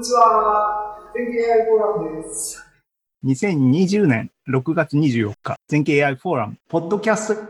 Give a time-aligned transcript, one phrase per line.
[0.00, 0.98] にちは。
[1.14, 2.64] 全景 AI フォーラムです。
[3.22, 7.42] 2020年6月24日、全景 AI フォーラム、ポッドキャスト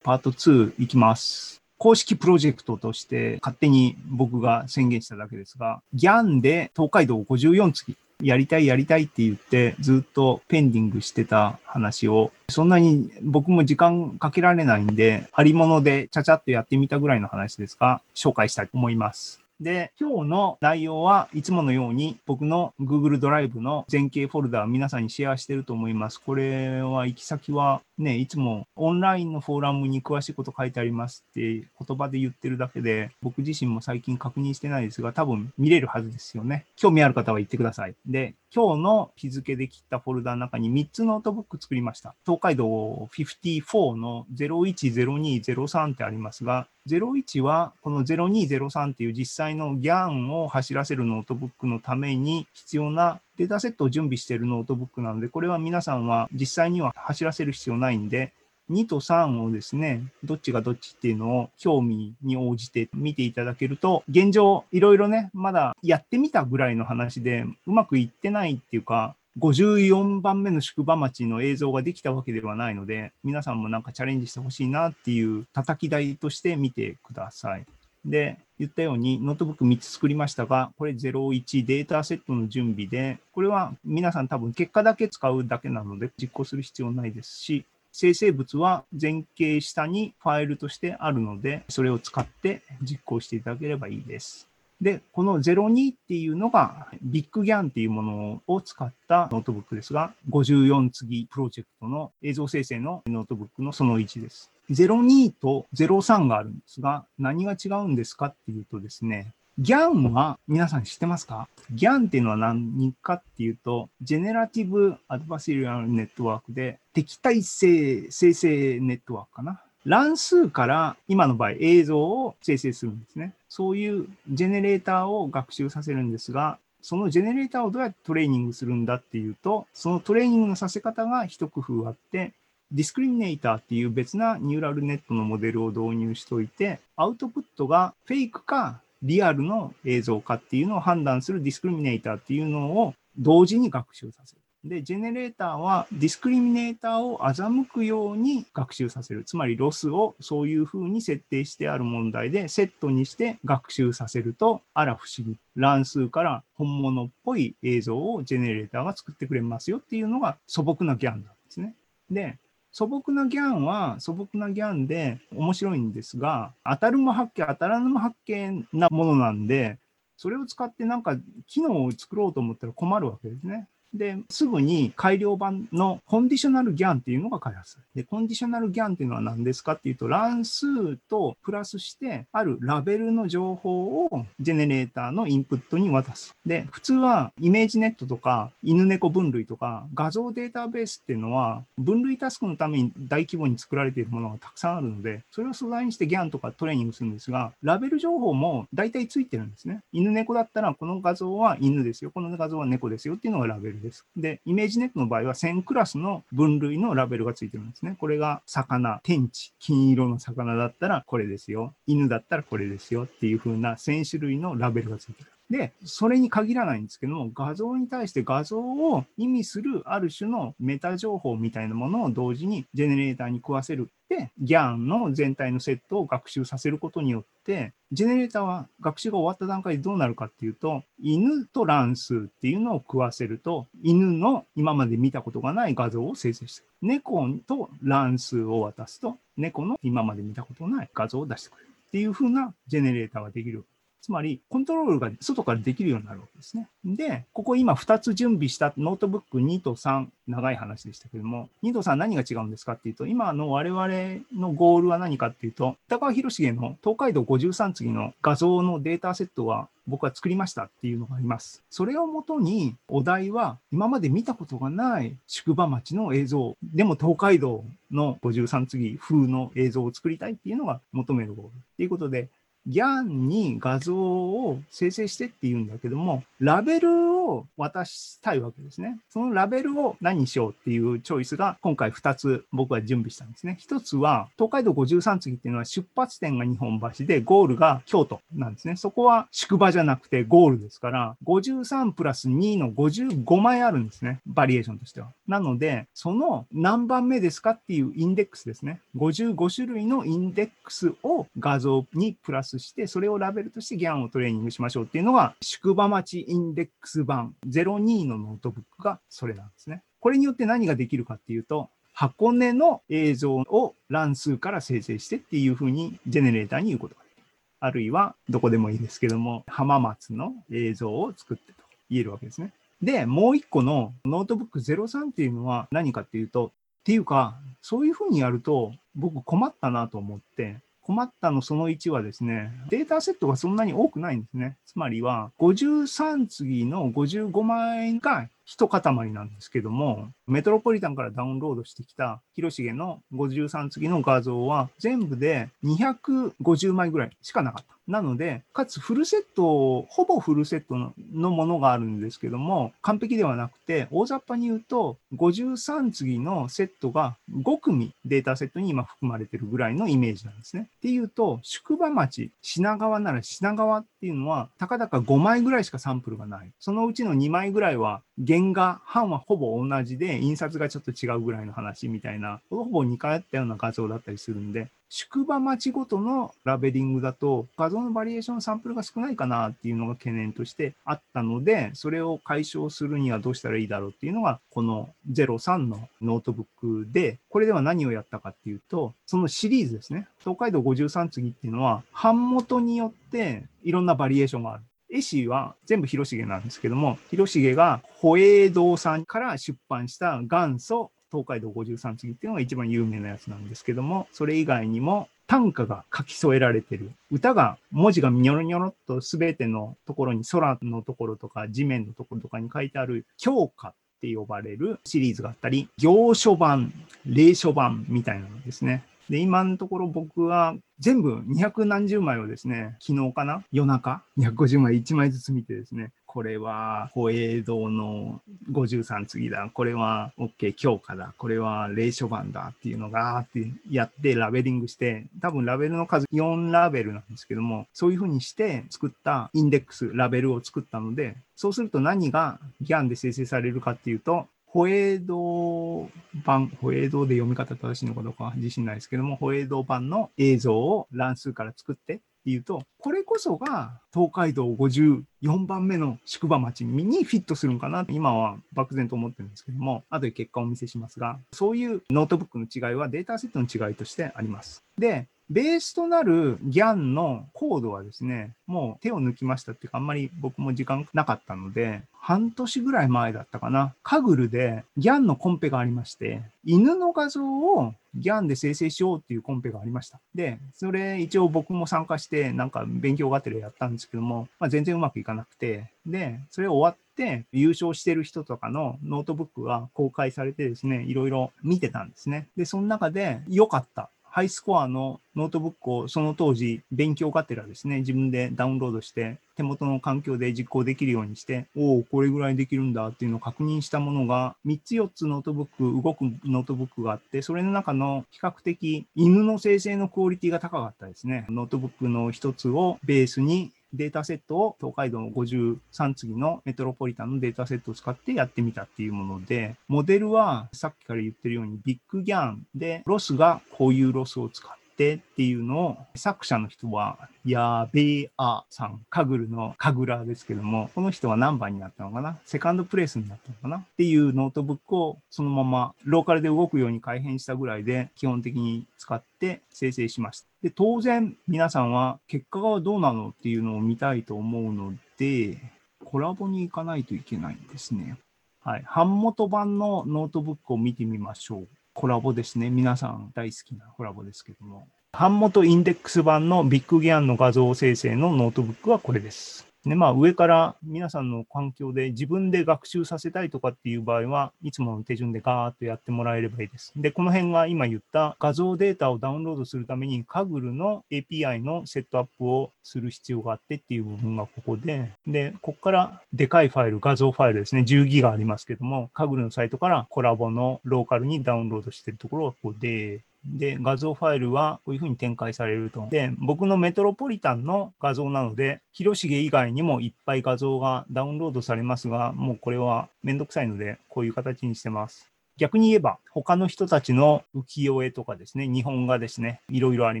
[0.02, 1.62] パート2いきます。
[1.78, 19.45] 公式プロジェクトとして勝手に僕が宣言しただけですが、GAN で東海道54次、やりたいやりたいって言ってずっとペンディングしてた話を、そんなに僕も時間かけられないんで、ありものでちゃちゃっとやってみたぐらいの話ですが、紹介したいと思います。
[19.58, 26.20] で、今日の内容はいつものように僕の Google ドライブの前景フォルダ皆さんにシェアしてると思います。
[26.20, 36.66] これは行き先はね、いつもオンラインのフォーラムに詳しいこと書いてありますって言葉で言ってるだけで、僕自身も最近確認してないですが、多分見れるはずですよね。
[36.76, 37.94] 興味ある方は言ってください。
[38.06, 42.14] で、今日の日付で切ったフォルダの中に3つノートブック作りました。
[42.24, 42.66] 東海道
[43.12, 58.32] 54の010203ってありますが、01はこの0203っていう実際の GAN を走らせるノートブックのために必要なデータセットを準備しているノートブックなので、これは皆さんは実際には走らせる必要ないんで、
[58.70, 77.66] 2と3をですね、どっちがどっちっていうのを興味に応じて見ていただけると、現状いろいろね、まだやってみたぐらいの話でうまくいってないっていうか、54番目の宿場町の映像ができたわけではないので、皆さんもなんかチャレンジしてほしいなっていう叩き台として見てください。
[78.06, 94.48] で、言ったようにノートブック3つ作りましたが、これ01データセットの準備で、これは皆さん多分結果だけ使うだけなので実行する必要ないですし、生成物は前景下にファイルとしてあるので、それを使って実行していただければいいです。
[94.80, 104.50] で、この02っていうのが BigGAN っていうものを使ったノートブックですが、54次プロジェクトの映像生成のノートブックのその1です。
[104.70, 111.48] 02と03があるんですが、何が違うんですかっていうとですね、 GAN は皆さん知ってますか？
[111.70, 119.62] GAN っていうのは何かっていうと、 Generative Adversarial Network で敵対性生成ネットワークかな？
[119.86, 123.32] 乱数から今の場合映像を生成するんですね。
[123.48, 132.32] そういうジェネレーターを学習させるんですが、そのジェネレーターをどうやってトレーニングするんだっていうと、そのトレーニングのさせ方が一工夫あって、
[132.72, 144.40] discriminator っていう別なニューラルネットのモデルを導入しておいて、アウトプットがフェイクかリアルの映像かっていうのを判断する discriminator っていうのを同時に学習させる。
[144.64, 149.22] で、ジェネレーターは discriminator を欺くように学習させる。
[149.24, 155.38] つまりロスをそういうふうに設定してある問題でセットにして学習させると、あら不思議。
[155.54, 161.74] 乱数から本物っぽい映像をジェネレーターが作ってくれますよっていうのが素朴な GAN なんですね。
[162.10, 162.38] で、
[162.78, 169.78] 素朴な GAN は素朴な GAN で面白いんですが、当たるも八卦、当たらぬも八卦なものなんで、
[170.18, 171.16] それを使ってなんか
[171.46, 173.66] 機能を作ろうと思ったら困るわけですね。
[173.96, 178.04] で、すぐに改良版の Conditional GAN っていうのが開発される。
[178.04, 186.34] で、 Conditional GAN っていうのは何ですかっていうと、乱数とプラスして、あるラベルの情報をジェネレーターのインプットに渡す。
[186.44, 199.80] で、普通は ImageNet とか犬猫分類とか画像データベースっていうのは分類タスクのために大規模に作られているものがたくさんあるので、それを素材にして GAN とかトレーニングするんですが、ラベル情報も大体ついてるんですね。
[199.92, 204.06] 犬猫だったらこの画像は犬ですよ、この画像は猫ですよっていうのがラベルです。
[204.16, 207.96] で、 ImageNet の場合は1000クラスの分類のラベルがついてるんですね。
[207.98, 211.74] これが魚、 tench、金色の魚だったらこれですよ。
[211.86, 215.30] 犬だったらこれですよっていう風な1000種類のラベルがついてる。
[215.50, 223.88] で、それに限らないんですけども、画像に対して画像を意味するある種のメタ情報みたいなものを同時にジェネレーターに食わせる。
[224.08, 243.64] で、GAN の全体のセットを学習させることによって、ジェネレーターは学習が終わった段階でどうなるかっていうと、犬と乱数っていうのを食わせると、犬の今まで見たことがない画像を生成して猫と乱数を渡すと、猫の今まで見たことない画像を出してくれるっていう風なジェネレーターができる
[244.06, 246.68] つまり、コントロールが外からできるようになるわけですね。
[246.84, 253.88] で、ここ今2つ準備したノートブック2と3、長い話でしたけども、2と3何が違うんですかっていうと、今の我々
[254.32, 261.64] のゴールは何かっていうと、北川広重の東海道53次の画像のデータセットは僕は作りましたっていうのがあります。
[261.68, 271.50] それをもとにお題は今まで見たことがない宿場町の映像、でも東海道の53次風の映像を作りたいっていうのが求めるゴール。
[271.76, 272.28] ということで、
[272.66, 278.98] GAN に画像を生成してって言うんだけども、ラベルを渡したいわけですね。
[279.10, 283.58] そのラベルを何にしようっていうチョイスが今回2つ僕は準備したんですね。
[283.60, 288.76] 1つは、東海道53次っていうのは出発点が日本橋でゴールが京都なんですね。
[288.76, 294.20] そこは宿場じゃなくてゴールですから、53プラス2の55枚あるんですね。
[294.26, 295.08] バリエーションとしては。
[295.26, 298.80] なので、その何番目ですかっていうインデックスですね。
[298.96, 309.82] 55種類のインデックスを画像にプラスして、それをラベルとして GAN をトレーニングしましょうっていうのが、宿場町インデックス版02のノートブックがそれなんですね。
[310.00, 317.24] これによって何ができるかっていうと、箱根の映像を乱数から生成してっていうふうにジェネレーターに言うことができる。
[317.58, 322.52] あるいは、どこでもいいですけども、浜松の映像を作ってと言えるわけですね。
[322.82, 326.50] で、もう一個のノートブック03っていうのは何かっていうと、っ
[326.84, 334.56] ていうか、そういうふうにやると僕困ったなと思って、困ったのその1はですね、データセットがそんなに多くないんですね。
[334.66, 347.75] つまりは、53次の55枚が一塊なんですけども、メトロポリタンからダウンロードしてきた広重の53次の画像は全部で250枚ぐらいしかなかった。
[347.88, 360.68] なので、かつフルセット、ほぼフルセットのものがあるんですけども、完璧ではなくて、大雑把に言うと、53次のセットが5組データセットに今含まれてるぐらいのイメージなんですね。
[360.78, 366.50] っていうと、宿場町、品川なら品川っていうのは、たかだか5枚ぐらいしかサンプルがない。
[366.58, 386.46] そのうちの2枚ぐらいは、原画、版はほぼ同じで、印刷がちょっと違うぐらいの話みたいな、ほぼ似通ったような画像だったりするんで、宿場町ごとのラベリングだと画像のバリエーションサンプルが少ないかなっていうのが懸念としてあったので、それを解消するにはどうしたらいいだろうっていうのが、この03のノートブッ
[386.84, 390.06] クで、これでは何をやったかっていうと、そのシリーズですね。
[390.20, 394.64] 東海道53次っていうのは、版元によっていろんなバリエーションがある。
[394.88, 406.90] 絵師は全部広重なんですけども、広重が保栄堂さんから出版した元祖東海道53次っていうのが一番有名なやつなんですけども、それ以外にも短歌が書き添えられてる。
[407.10, 416.70] 歌が、文字がニョロニョロっと全てのところに空のところとか地面のところとかに書いてある教科って呼ばれるシリーズがあったり、行書版、
[417.06, 418.84] 霊書版みたいなのですね。
[419.08, 423.42] で、今のところ僕は全部200何十枚をですね、昨日かな？
[423.52, 445.90] 夜中 ?250 枚1枚ずつ見てですね、これは保栄堂の53次だ、これは OK 強化だ、これは霊書版だっていうのがってやってラベリングして、多分ラベルの数4ラベルなんですけども、そういうふうにして作ったインデックス、ラベルを作ったので、そうすると何が GAN で生成されるかっていうと、保栄堂
[446.24, 464.64] 版、保永堂で読み方正しいのかどうか自信ないですけども、保永堂版の映像を乱数から作ってっていうと、これこそが東海道54番目の宿場町にフィットするんかなって今は漠然と思ってるんですけども、後で結果をお見せしますが、そういうノートブックの違いはデータセットの違いとしてあります。
[464.76, 479.98] で、ベースとなる GAN のコードはですね、もう手を抜きましたっていうか、あんまり僕も時間なかったので、半年ぐらい前だったかな、 Kaggle で GAN のコンペがありまして、犬の画像を GAN で生成しようっていうコンペがありました。
[480.14, 492.28] で、それ一応僕も参加して、なんか勉強がてらやったんですけども、まあ、全然うまくいかなくて、で、それ終わって、優勝してる人とかのノートブックが公開されてですね、いろいろ見てたんですね。
[492.36, 511.26] で、その中で良かったハイスコアのノートブックをその当時勉強がてらですね、自分でダウンロードして手元の環境で実行できるようにして、おお、これぐらいできるんだっていうのを確認したものが3つ4つノートブック、動くノートブックがあって、それの中の比較的犬の生成のクオリティが高かったですね。
[511.28, 532.18] ノートブックの1つをベースにデータセットを東海道の53次のメトロポリタンのデータセットを使ってやってみたっていうもので、モデルはさっきから言ってるように BigGAN で、ロスがこういうロスを使ってってっていうのを作者の人はやべーあさん、 Kaggle の Kaggler ですけども、この人は何番になったのかな？
[532.26, 533.56] second place になったのかな？
[533.56, 540.26] っていうノートブックをそのままローカルで動くように改変したぐらいで基本的に使って生成しました。
[540.42, 545.38] で、当然皆さんは結果がどうなのっていうのを見たいと思うので、
[545.86, 547.96] Colab に行かないといけないんですね。
[548.44, 548.64] はい。
[548.72, 551.48] 版元版のノートブックを見てみましょう。
[551.76, 552.48] Colab ですね。
[552.48, 554.66] 皆さん大好きな Colab ですけども。
[554.92, 559.46] 版元インデックス版の BigGAN の画像生成のノートブックはこれです。
[559.66, 566.72] で、まあ上から皆さんの環境で自分で学習させたいとかっていう場合はいつもの手順でガーッとやってもらえればいいです。
[566.76, 585.86] で、この辺が今言った画像データをダウンロードするためにカグルの API のセットアップをする必要があってっていう部分がここで、で、ここからでかいファイル、画像ファイルですね、10ギガありますけども、 Kaggle のサイトから Colab のローカルにダウンロードしてるところがここで、で、画像ファイルはこういうふうに展開されると。
[585.90, 595.10] で、僕のメトロポリタンの画像なので、広重以外にもいっぱい画像がダウンロードされますが、もうこれはめんどくさいので、こういう形にしてます。
[595.36, 600.00] 逆に言えば、他の人たちの浮世絵とかですね、日本画ですね、いろいろあり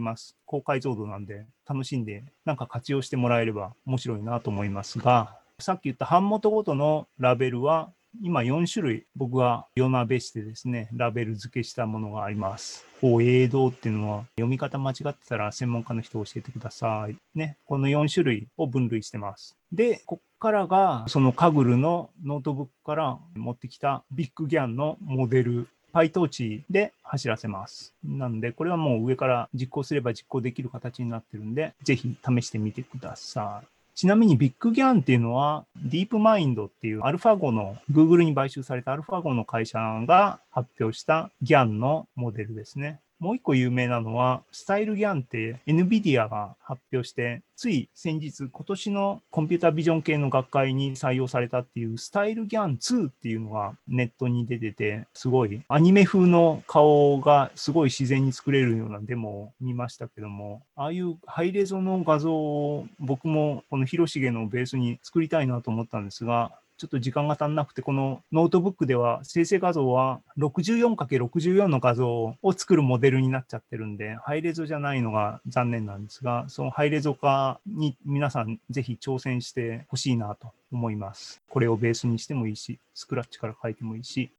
[0.00, 0.34] ます。
[0.46, 7.90] 高解像度なんで、楽しんで、なんか活用してもらえれば面白いなと思いますが、さっき言った版元ごとのラベルは
[8.22, 12.84] 今4種類僕が夜なべしてですね、ラベル付けしたものがあります。
[13.00, 17.16] こう、映像っていうのは読み方間違ってたら専門家の人教えてください。
[17.34, 17.56] ね。
[17.66, 19.56] この4種類を分類してます。
[19.72, 27.94] で、こっからがその Kaggle のノートブックから持ってきたビッグギャンのモデル PyTorch で走らせます。
[28.04, 33.75] なんで、これはもう上から実行すれば実行できる形になってるんで、ぜひ試してみてください。
[33.96, 43.00] ちなみにビッグギャンっていうのは、ディープマインドっていうアルファ語の、Google に買収されたアルファ語の会社が発表したギャンのモデルですね。
[43.18, 81.40] もう一個有名なのは、スタイルギャンって NVIDIA が発表して、つい先日、今年のコンピュータビジョン系の学会に採用されたっていうスタイルギャン2っていうのがネットに出てて、すごいアニメ風の顔がすごい自然に作れるようなデモを見ましたけども、ああいうハイレゾの画像を僕もこの広重のベースに作りたいなと思ったんですが、ちょっと時間が足んなくて、このノートブックでは生成画像は 64×64 の画像を作るモデルになっちゃってるんで、ハイレゾじゃないのが残念なんですが、そのハイレゾ化に皆さんぜひ挑戦してほしいなと思います。
[81.48, 84.30] これをベースにしてもいいし、スクラッチから書いてもいいし、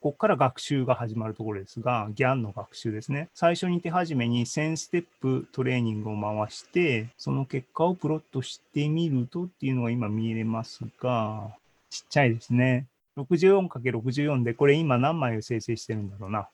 [0.00, 3.28] ここから学習が始まるところですが、GAN の学習ですね。
[3.34, 11.54] 最初に手始めに1000ステップトレーニングを回して、その結果をプロットしてみるとっていうのが今見えますが、
[11.90, 12.86] ちっちゃいですね。
[13.18, 16.48] 64×64 で、これ今何枚を生成してるんだろうな。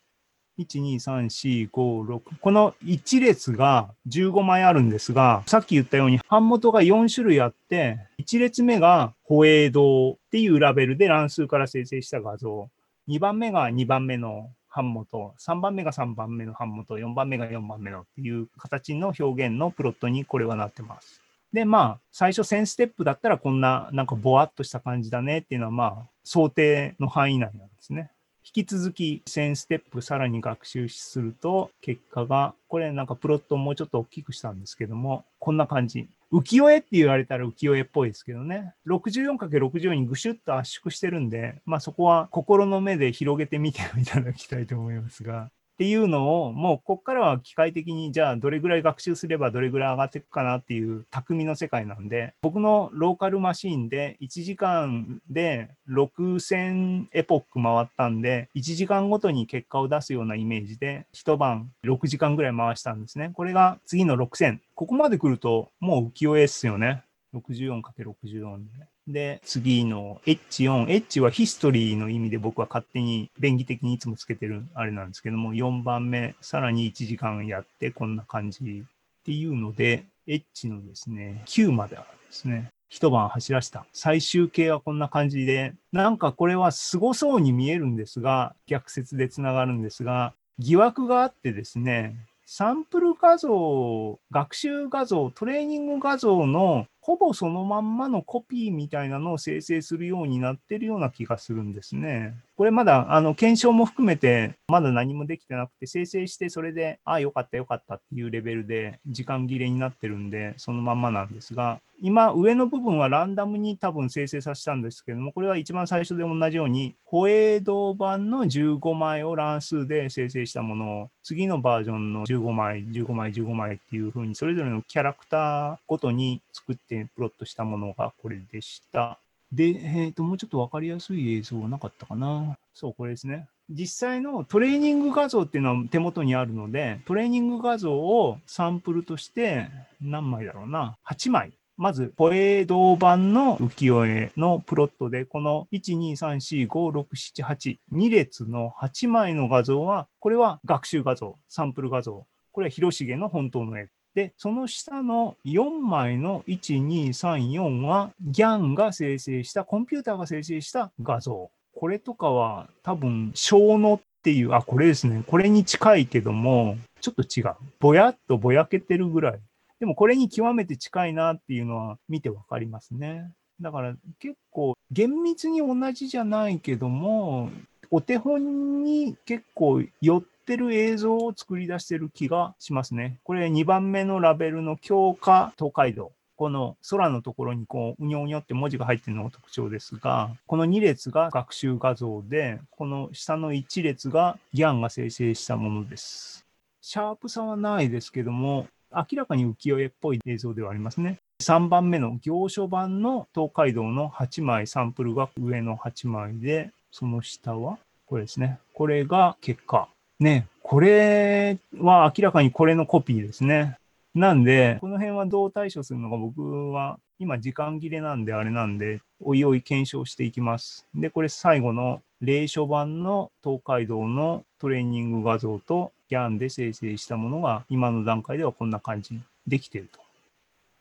[0.58, 2.38] 1、2、3、4、5、6。
[2.40, 12.70] この1列が15枚あるんですが、さっき言ったように版元が4種類あって、1列目が保栄堂っていうラベルで乱数から生成した画像。
[13.08, 21.22] 2番目が2番目の版元、3番目が3番目の版元、4番目が4番目のっていう形の表現のプロットにこれはなってます。
[21.52, 28.10] で、まあ、最初1000ステップだったらこんな、なんかぼわっとした感じだねっていうのは、まあ、想定の範囲内なんですね。
[28.44, 36.08] 引き続き1000ステップさらに学習すると、結果が、これなんかプロットをもうちょっと大きくしたんですけども、こんな感じ。
[36.32, 38.74] 浮世絵って言われたら浮世絵っぽいですけどね。
[38.86, 63.32] 64×64 にぐしゅっと圧縮してるんで、まあそこは心の目で広げてみていただきたいと思いますが、っていうのを、もうここからは機械的に、じゃあどれぐらい学習すればどれぐらい上がっていくかなっていう匠の世界なんで、僕のローカルマシンで1時間で6000エポック回ったんで、1時間ごとに結果を出すようなイメージで、一晩6時間ぐらい回したんですね。
[63.34, 64.60] これが次の6000。
[64.74, 67.02] ここまで来るともう浮世絵っすよね。
[67.34, 68.86] 64×64 で。
[69.06, 70.90] で、次の H4。
[70.90, 82.70] H はヒストリーの意味で僕は勝手に便宜的にいつもつけてるあれなんですけども、4番目、さらに1時間やってこんな感じっていうので、H のですね、9まであるんですね。
[82.88, 83.86] 一晩走らした。
[83.92, 102.34] 最終形はこんな感じで、なんかこれは凄そうに見えるんですが、逆説でつながるんですが、疑惑があってですね、サンプル画像、学習画像、トレーニング画像のほぼそのまんまのコピーみたいなのを生成するようになってるような気がするんですね。
[102.56, 129.18] これまだ、あの、検証も含めて、まだ何もできてなくて、生成してそれで、ああ、よかったよかったっていうレベルで、時間切れになってるんで、そのまんまなんですが、今、上の部分はランダムに多分生成させたんですけども、これは一番最初で同じように、ホエード版の15枚を乱数で生成したものを、次のバージョンの15枚、15枚、15枚っていう風に、それぞれのキャラクターごとに作っててプロットしたものがこれでした。
[129.52, 132.58] で、えっ、ー、と、もうちょっとわかりやすい映像はなかったかな。
[132.74, 133.46] そう、これですね。
[133.70, 139.68] 実際のトレーニング画像っていうのは手元にあるので、トレーニング画像をサンプルとして
[140.00, 140.96] 何枚だろうな。
[141.08, 141.52] 8枚。
[141.76, 152.24] まず、ポエード版の浮世絵のプロットで、この1、2、3、4、5、6、7、8、2列の8枚の画像は、これは学習画像、サンプル画像。
[152.52, 153.90] これは広重の本当の絵。
[154.16, 161.50] で、その下の4枚の1、2、3、4は GAN が生成した、コンピューターが生成した画像。
[161.74, 165.22] これとかは多分、小のっていう、あ、これですね。
[165.26, 167.56] これに近いけども、ちょっと違う。
[167.78, 169.40] ぼやっとぼやけてるぐらい。
[169.80, 173.30] でもこれに極めて近いなっていうのは見てわかりますね。
[173.60, 177.50] だから結構厳密に同じじゃないけども、
[177.90, 183.18] お手本に結構寄ってる映像を作り出してる気がしますね。
[183.24, 186.12] これ2番目のラベルの強化東海道。
[186.36, 196.44] この空のところにこう、うにょうにょって文字が入ってるのが特徴ですが、この2列が学習画像で、この下の1列がギャンが生成したものです。
[196.82, 201.18] シャープさはないですけども、明らかに浮世絵っぽい映像ではありますね。
[201.42, 208.58] 3番目の行書版の東海道の8枚、サンプルが上の8枚で、その下はこれですね。
[208.74, 209.88] これが結果。
[210.18, 213.78] ね、これは明らかにこれのコピーですね。
[214.14, 220.86] なんで、この辺はどう対処するのか僕は今時間切れなんであれなんで、おいおい検証していきます。
[220.94, 230.00] で、これ最後の霊書版の東海道のトレーニング画像と GAN で生成したものが今の段階ではこんな感じにできていると。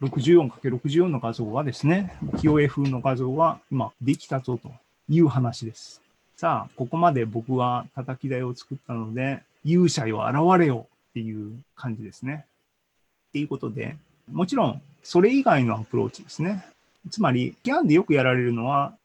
[0.02, 4.72] 64×64 の画像がですね、清江風の画像が今できたぞと
[5.10, 6.02] いう話です。
[6.38, 12.46] さあ、ここまで僕は叩き台を作ったので、勇者よ現れよっていう感じですね。
[13.30, 13.96] っていうことで、
[14.32, 16.66] もちろんそれ以外のアプローチですね。
[17.10, 18.98] つまり、ギャンでよくやられるのは、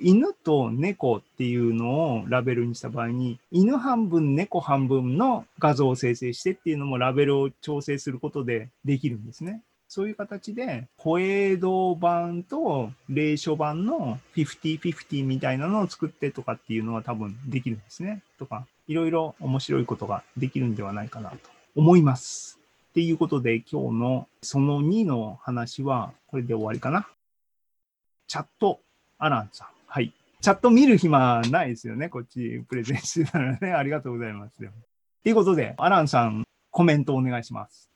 [0.00, 9.62] 犬と猫っていうのをラベルにした場合に、犬半分、猫半分の画像を生成してっていうのもラベルを調整することでできるんですね。
[9.94, 18.22] そういう形で、小江戸版と霊書版の50-50みたいなのを作ってとかっていうのは多分できるんですね。
[18.38, 21.36] とか、いろいろ面白いことができるんではないかなと
[21.76, 22.58] 思います。
[22.88, 27.06] っていうことで今日のその2の話はこれで終わりかな。
[28.28, 28.80] チャット、
[29.18, 29.68] アランさん。
[29.88, 30.10] はい。
[30.40, 32.08] チャット見る暇ないですよね。
[32.08, 33.72] こっちプレゼンしてたらね。
[33.74, 34.56] ありがとうございます。
[34.56, 34.64] と
[35.28, 37.91] いうことで、アランさん、コメントお願いします。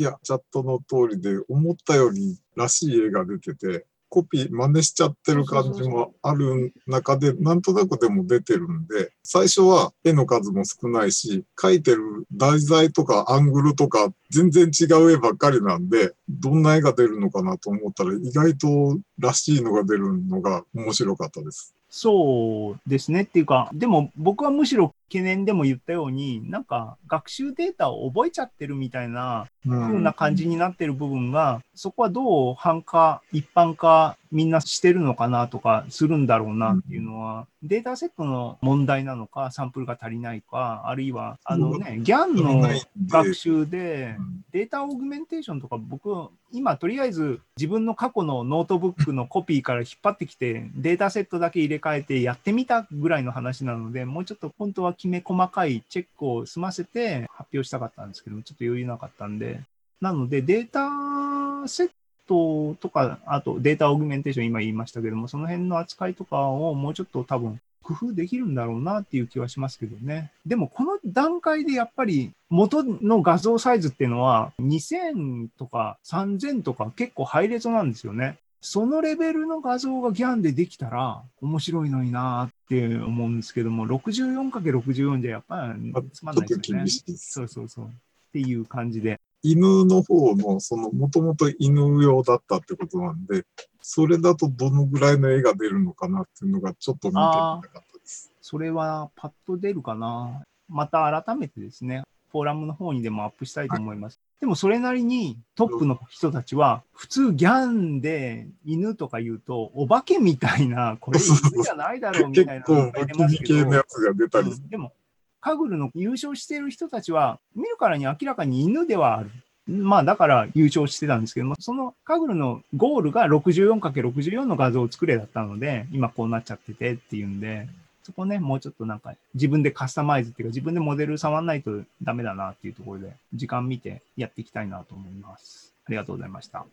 [0.00, 21.74] いや、チャットの通りで、思ったよりらしい絵が出てて、コピー真似しちゃってる感じもある中で、なんとなくでも出てるんで、最初は絵の数も少ないし、描いてる題材とかアングルとか全然違う絵ばっかりなんで、どんな絵が出るのかなと思ったら、意外とらしいのが出るのが面白かったです。
[21.90, 23.24] そうですね。
[23.24, 42.68] っていうか、でも僕はむしろ懸念でも言ったように、なんか学習データを覚えちゃってるみたいな風な感じになってる部分が、そこはどう汎化、一般化みんなしてるのかなとかするんだろうなっていうのは、データセットの問題なのか、サンプルが足りないか、あるいは、あのね、GAN の
[43.08, 44.16] 学習で、
[44.52, 59.60] data augmentation とか僕、今とりあえず自分の過去のノートブックのコピーから引っ張ってきて、データセットだけ入れ替えてやってみたぐらいの話なので、もうちょっと本当はきめ細かいチェックを済ませて発表したかったんですけども、ちょっと余裕なかったんで、
[60.00, 61.90] なのでデータセッ
[62.28, 70.30] トとか、あとデータオーグメンテーション今言いましたけども、その辺の扱いとかをもうちょっと多分工夫できるんだろうなっていう気はしますけどね。
[70.46, 78.38] でもこの段階でやっぱり元の画像サイズっていうのは2000とか3000とか結構ハイレゾなんですよね。
[78.60, 86.86] そのレベルの画像が GAN でできたら面白いのになって思うんですけども、64×64 じゃやっぱりつまんないですよね。
[87.16, 87.86] そうそうそう。
[87.86, 87.88] っ
[88.32, 89.20] ていう感じで。
[89.42, 93.46] 犬の方の、その、もともと犬用だったってことなんで、
[93.80, 98.30] それだとどのぐらいの絵が出るのかなっていうのがちょっと見てみたかったです。
[98.42, 100.42] それはパッと出るかな。
[100.68, 104.14] また改めてですね、フォーラムの方にでもアップしたいと思います。
[104.14, 114.92] はい、でもそれなりにトップの人たちは、普通ギャンで犬とか言うと、お化けみたいな、これ犬じゃないだろうみたいな結構、系のやつが出たり、うん、でも、
[115.40, 119.30] カグルの優勝している人たちは、見るからに明らかに犬ではある。
[119.66, 127.68] まあだから優勝してたんですけども、そのカグルのゴールが 64×64 の画像を作れだったので、今こうなっちゃっててっていうんで、
[128.02, 135.74] そこね、もうちょっとなんか自分でカスタマイズっていうか自分でモデル触んないとダメだなっていうところで、時間見てやっていきたいなと思います。
[135.86, 136.64] ありがとうございました。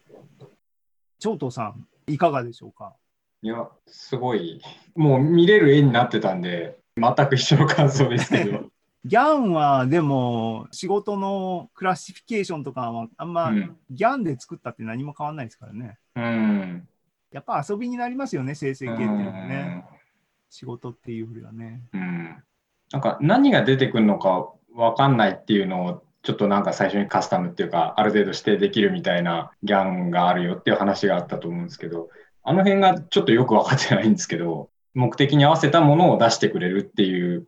[1.20, 2.94] 長藤さん、いかがでしょうか？
[3.42, 4.62] いや、すごい、
[4.96, 8.66] もう見れる絵になってたんで、全く一緒の感想ですけど。
[9.06, 13.54] ギャンはでも仕事のクラシフィケーションとかはあんま
[13.90, 15.98] ギャンで作ったって何も変わんないですからね。
[16.16, 16.88] うん、
[17.32, 19.86] やっぱ遊びになりますよね、生成系っていうのはね。
[20.50, 21.82] 仕事っていうよりはね。
[21.94, 22.44] うん。
[22.92, 32.10] なんか何が出てくるのか分かんないっていうのをちょっとなんか最初にカスタムっていうか、ある程度指定できるみたいなギャンがあるよっていう話があったと思うんですけど、
[32.44, 37.48] あの辺がちょっとよく分かってないんですけど、目的に合わせたものを出してくれるっていう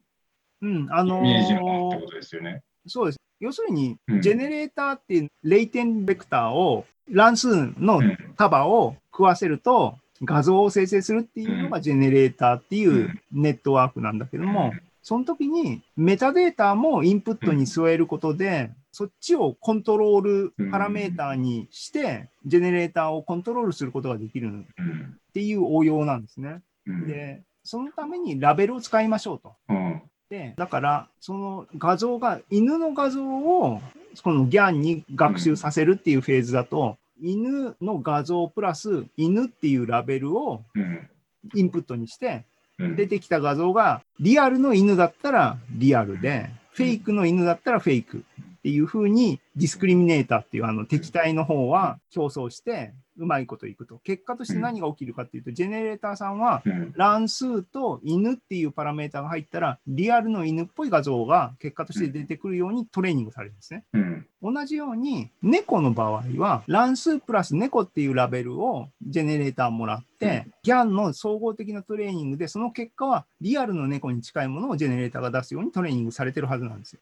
[0.61, 2.61] うん、あのイメージのものってーことですよね。
[2.87, 3.19] そうです。
[3.39, 13.19] 要するに、うんジェネレーターっていうレイテンベクターを乱数のうん束を食わせると画像を生成するっていうのがジェネレーターっていううん。
[13.31, 25.17] ネットワークなんだけども、その時にメタデータもインプットに添えることで、そっちをコントロールパラメーターにして、ジェネレーターをコントロールすることができるっうん。
[25.33, 26.61] ていう応用なんですね。
[26.85, 27.07] うん。
[27.07, 29.53] で、そのためにラベルを使いましょうと。
[29.69, 30.01] うん。
[30.29, 33.81] で、だから、その画像が、犬の画像を、
[34.23, 41.09] この GAN に学習させるっていうフェーズだと、犬の画像プラス犬っていうラベルをうん。
[41.55, 42.45] インプットにして、
[42.77, 42.95] うん。
[42.95, 48.23] 出てきた画像がリアルの犬だったらリアルで、フェイクの犬だったらフェイク
[48.59, 53.99] っていう風にディスクリミネーターっていうあの敵対の方は競争してうまいこといくと。
[53.99, 63.83] 結果として何が起きるかっていうと、ジェネレーターさんはうん乱数と犬っていうパラメータが入ったら、リアルの犬っぽい画像が結果として出てくるようにトレーニングされるんですね。
[63.93, 77.01] うん同じように、猫の場合は、乱数プラス猫っていうラベルをジェネレーターもらって、GAN の総合的なトレーニングで、その結果はリアルの猫に近いものをジェネレーターが出すようにトレーニングされてるはずなんですよ。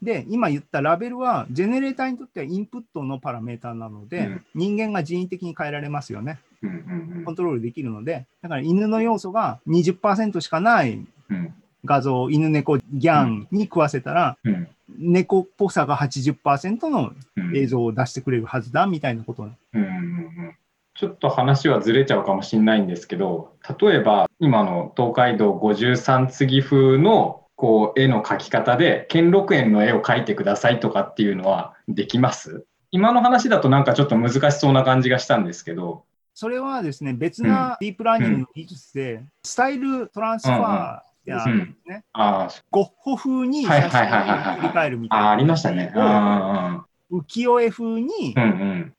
[0.00, 4.44] うんで、今言ったラベルは、ジェネレーターにとってはインプットのパラメータなので、うん。
[4.54, 6.40] 人間が人為的に変えられますよね。
[6.62, 6.70] うん
[7.16, 11.54] うんコントロールできるので、だから犬の要素が20%しかないうん。
[11.84, 14.68] 画像、犬猫ギャンに食わせたら、うん。
[14.98, 17.56] 猫っぽさが80%のうん。
[17.56, 19.44] 映像を出してくれるはずだみたいなこと。
[19.44, 20.56] うんうんうん。
[20.94, 32.64] ちょっと話はずれちゃうかもしれないんですけど、例えば今の東海道53次風のこう絵の描き方で兼六園の絵を描いてくださいとかっていうのはできます？
[32.90, 42.04] 今の話だとなんかちょっと難しそうな感じがしたんですけど、それはですね、別なディープラーニングの技術で、スタイルトランスファーってあるんですね。
[42.12, 45.26] あゴッホ風にはい写真はいはいはいはいを切り替えるみたいな。
[45.28, 45.92] あ、ありましたね。
[45.94, 48.34] あ浮世絵風に。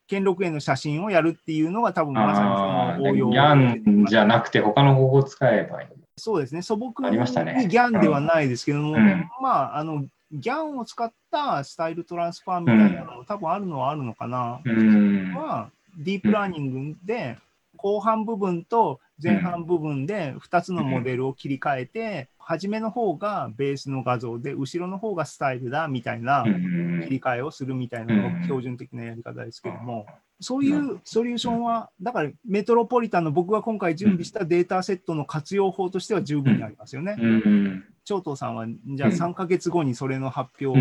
[0.07, 5.87] 兼六園の写真をやるっていうのが多分まさにその応用ギャンじゃなくて他の方法を使えばいい。
[6.17, 7.17] そうですね、素朴に
[7.67, 9.29] ギャンではないですけども、うん。
[9.41, 14.61] まあ、あの、ギャンを使ったスタイルトランスファーみたいなの、多分あるのはあるのかな。
[14.63, 15.33] うん。
[15.33, 17.37] は、ディープラーニングで、
[17.75, 27.01] 後半部分と前半部分で2つのモデルを切り替えて、初めの方がベースの画像で、後ろの方がスタイルだみたいなうん。
[27.03, 30.05] 切り替えをするみたいなのが標準的なやり方ですけども、
[30.39, 37.15] そういうソリューションは、だからメトロポリタンの僕が今回準備したデータセットの活用法としては十分にありますよね。
[37.19, 37.83] うん。
[38.03, 40.75] 長藤さんは、じゃあうん3ヶ月後にそれの発表を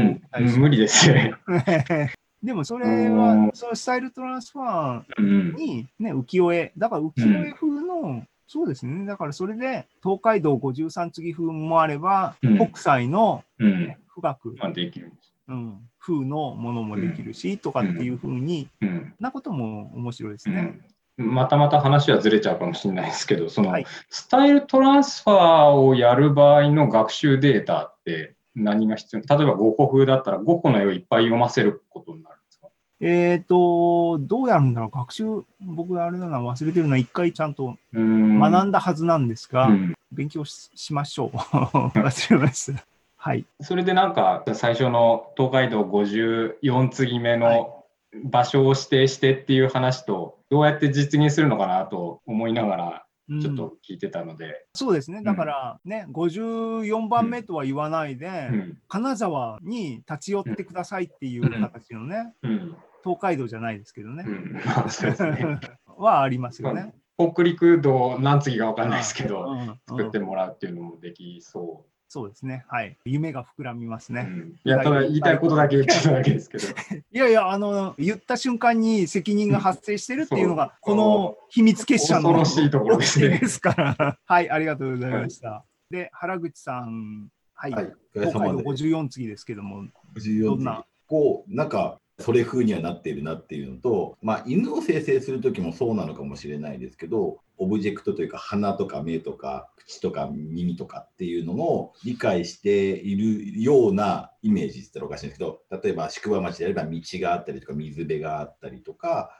[0.59, 1.35] 無理ですね。
[2.43, 5.55] でもそれうはん、そのスタイルトランスファーうん。
[5.55, 13.97] に、ね、浮世絵、だから浮世絵風の、そうですね、だからそれで東海道53次風もあれば、うん北斎のうん。
[14.15, 15.34] 富岳、まあ、できるんです。
[15.49, 19.15] うん、風のものもできるし、とかっていう風にうん。
[19.21, 20.81] なことも面白いですね。
[21.19, 21.35] うん。
[21.35, 29.23] またまた話はずれちゃうかもしれないですけど、その、はいスタイルトランスファーをやる場合の学習データって何が必要？
[29.39, 32.69] 例えば5個風だったら5個の絵をいっぱい読ませることになるんですか？
[33.01, 35.25] えっ、と、どうやるんだろう、学習、
[35.61, 41.37] 僕あれだな、忘れてるのは、一回ちゃんとうん学んだはずなんですが、うん勉強ししましょう。
[41.99, 42.94] 忘れました。
[43.25, 43.47] はい。
[43.63, 47.59] それでなんか最初の東海道54次目はい。
[47.59, 47.85] の
[48.23, 53.41] 場所を指定してっていう話とどうやって実現するのかなと思いながらうん。
[53.41, 55.23] ちょっと聞いてたので、そうですね。
[55.23, 58.79] だからね、54番目とは言わないで、うん。
[58.89, 62.77] 金沢に立ち寄ってくださいっていう形のね、うん。
[63.03, 64.25] 東海道じゃないですけどね。
[64.25, 64.61] ね。
[65.97, 66.95] はありますよね。
[67.17, 69.61] 北陸道何次か分かんないですけうどん。
[69.61, 69.81] うん。
[69.89, 72.65] 作ってもらうっていうのもできそそうですね。
[72.69, 72.97] はい。
[73.05, 74.23] 夢が膨らみますう、うね。
[74.23, 76.65] んいやただ言いたいことだけ言ってただけですけど
[77.11, 84.19] いやいや、あの、言った瞬間に責任が発生してるっていうのが、この秘密結社の恐ろしいところですねですから。
[84.25, 85.65] はい、ありがとうございました。
[85.91, 88.85] で、原口さん、はい、はい、お疲れ東海道様です。
[88.85, 90.87] 54次ですけども、54どんな？
[91.09, 109.31] こう、なんか、それ風にはなっているなっていうのと、まあ、犬を生成するときもそうなのかもしれないですけど、オブジェクトというか、鼻とか目とか、口とか耳とかっていうのを理解しているようなイメージって言ったらおかしいんですけど、例えば宿場町であれば道があったりとか、水辺があったりとか、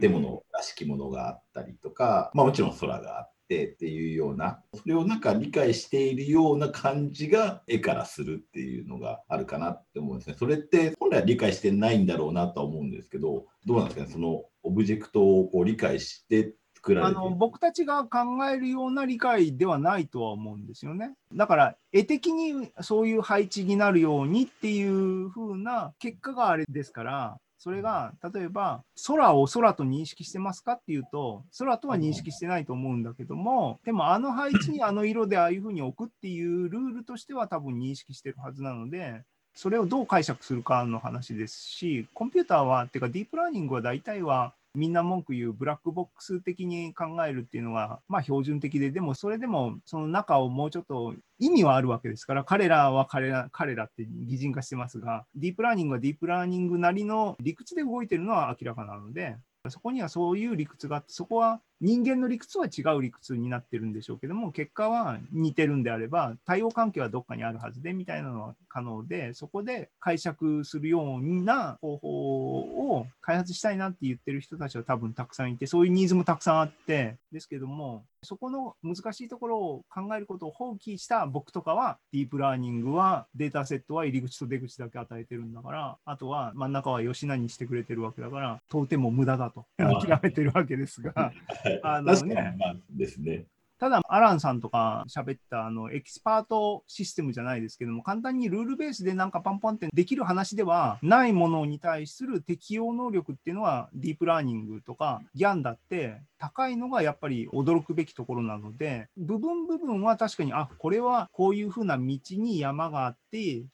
[0.00, 10.36] 建物らしきものがあったりとか、まあ、もちろん空があってっていうような、それをなんか理解しているような感じが絵からするっていうのがあるかなって思うんですね。
[10.38, 21.14] それって本来は理解してないんだろうなとは思うんですけど、どうなんですかね、そのオブジェクトをこう理解して作られてあの僕たちが考えるような理解ではないとは思うんですよね。
[21.32, 39.22] だから絵的にそういう配置になるようにっていう風な結果があれですから、それが例えば空を空と認識してますかっていうと空とは認識してないと思うんだけどもでもあの配置にあの色でああいう風に置くっていうルールとしては多分認識してるはずなので
[39.54, 59.36] それをどう解釈するかの話ですしコンピューターはっていうかディープラーニングは大体はみんな文句言うブラックボックス的に考えるっていうのが、まあ標準的で、でもそれでもその中をもうちょっと意味はあるわけですから、彼らは彼ら彼らって擬人化してますが、ディープラーニングはディープラーニングなりの理屈で動いてるのは明らかなので、
[59.68, 91.32] そこにはそういう理屈があって、そこは人間の理屈は違う理屈になってるんでしょうけども、結果は似てるんであれば、対応関係はどっかにあるはずでみたいなのは可能で、そこで解釈するような方法を開発したいなって言ってる人たちは多分たくさんいて、そういうニーズもたくさんあって、ですけども、そこの難しいところを考えることを放棄した僕とかは、ディープラーニングはデータセットは入り口と出口だけ与えてるんだから、あとは真ん中はよしなにしてくれてるわけだから、問うても無駄だと諦めてるわけですが、
[91.82, 92.56] あのね確かに。
[92.58, 93.46] まあですね。
[93.82, 113.20] ただ、アランさんとか喋ったあのエキスパートシステムじゃないですけども、簡単にルールベースでなんかパンパンってできる話ではないものに対する適応能力っていうのは、ディープラーニングとか GAN だって高いのがやっぱり驚くべきところなので、部分部分は確かに、あこれはこういう風な道に山があって、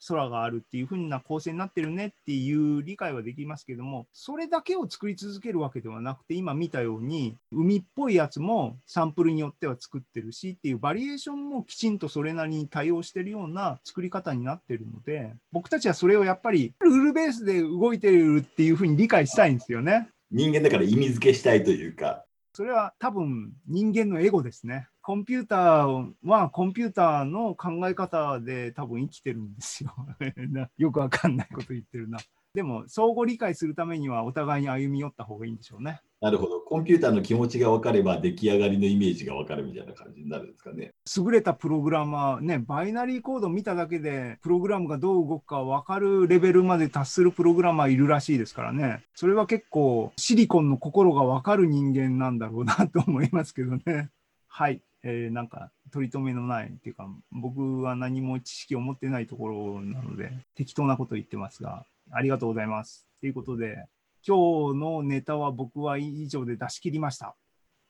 [0.06, 20.08] 空があるっていう風な構成になってるねっていう理解はできますけども、それだけを作り続けるわけではなくて、今見たように、海っぽいやつもサンプルによっては作ってるしっていうバリエーションもきちんとそれなりに対応してるような作り方になってるので、僕たちはそれをやっぱりルールベースで動いてるっていう風に理解したいんですよね。
[20.30, 24.88] 人間だから意味付けしたいというか、それは多分人間のエゴですね。
[25.08, 29.94] コンピューターはコンピューターの考え方で多分生きてるんですよ。
[30.52, 32.18] なよくわかんないこと言ってるな。
[32.52, 36.02] でも相互理解するためにはお互いに歩み寄った方がいいんでしょうね。
[36.20, 40.92] なるほど、コンピューターの気持ちが分かれば出来上がりのイメージが分かるみたいな感じになるんですかね。
[41.16, 49.02] 優れたプログラマー、ね、バイナリーコード見ただけで、プログラムがどう動くか分かるレベルまで達するプログラマーいるらしいですからね。
[49.14, 54.10] それは結構、シリコンの心が分かる人間なんだろうなと思いますけどね。
[54.48, 54.82] はい。
[55.10, 63.06] えーなんか、取り留めのないっていうか、僕は何も知識を持ってないところなので、適当なこと言ってますが、ありがとうございます。
[63.20, 63.86] ということで、
[64.26, 67.34] 今日のネタは僕は以上で出し切りました。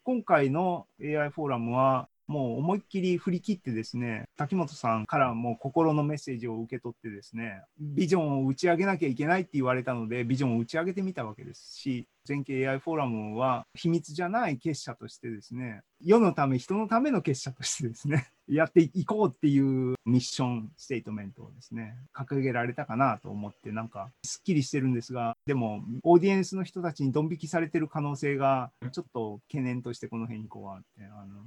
[0.05, 31.43] 今回の AI フォーラムはもう思いっきり振り切ってですね、滝本さんからも心のメッセージを受け取ってですね、ビジョンを打ち上げなきゃいけないって言われたので、ビジョンを打ち上げてみたわけですし、全景 AI フォーラムは秘密じゃない結社としてですね、世のため、人のための結社としてですね、 やっていこうっていうミッションステートメントをですね、掲げられたかなと思って、なんかすっきりしてるんですが、でも、オーディエンスの人たちにドン引きされてる可能性が、ちょっと懸念としてこの辺にこうあって、あの、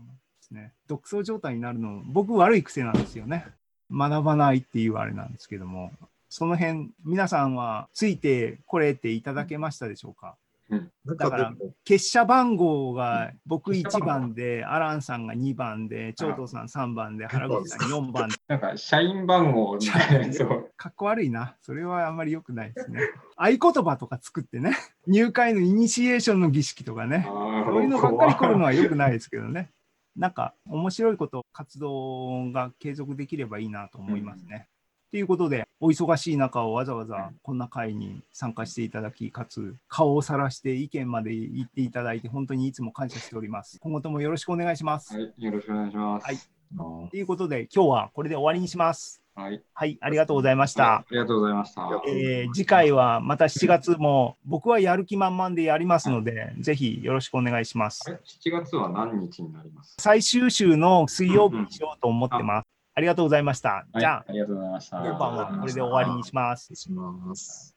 [0.51, 3.45] ですね、独走状態になるの、僕悪い癖なんですよね。
[3.91, 5.91] 学ばないっていうあれなんですけども、
[6.29, 10.35] その辺、皆さんはついてこれていただけましたでしょうか？
[10.69, 18.29] なんだから結社番号が僕1番で、アランさんが2番で、長藤さん3番で、原口さん4番。
[18.47, 20.31] なんか社員番号みたい。
[20.77, 21.57] かっこ悪いな。
[21.61, 23.01] それはあんまり良くないですね。
[23.35, 29.71] 合言葉とか作ってね、入会のイニシエーションの儀式とかね、そういうのばっかり来るのは良くないですけどね。
[30.15, 34.67] なんか面白いこと、活動が継続できればいいなと思いますね。
[35.11, 43.77] ということで、お忙しい中をわざわざこんな会に参加していただき、かつ顔をさらして意見まで言っていただいて、本当にいつも感謝しております。
[43.79, 45.13] 今後ともよろしくお願いします。
[45.13, 46.25] はい、よろしくお願いします。
[46.25, 46.37] はい
[46.77, 49.20] ということで、今日はこれで終わりにします。
[49.41, 49.63] はい。
[49.73, 50.95] はい、ありがとうございました。
[50.95, 51.89] ありがとうございました。
[52.07, 58.11] えー次回はまた7月も僕はやる気満々でやりますので、ぜひよろしくお願いしますあ。
[58.11, 59.95] れ ?7 月は何日になります？
[59.99, 62.67] 最終週の水曜日にしようと思ってます。
[62.93, 63.69] ありがとうございました。
[63.69, 64.97] はい、じゃあ、ありがとうございました。
[64.97, 66.75] 今晩はこれで終わりにします。
[66.75, 67.75] します。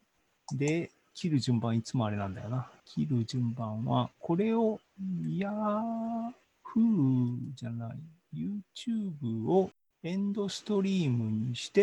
[0.56, 2.68] で、切る順番いつもあれなんだよな。
[2.84, 4.80] 切る順番は、これを、
[5.38, 5.50] ヤ
[6.64, 7.96] フーじゃない、
[8.34, 9.70] YouTube を
[10.06, 11.82] エンドストリームにして、